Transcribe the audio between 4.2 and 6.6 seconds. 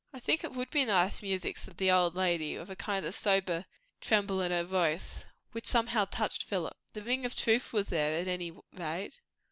in her voice, which somehow touched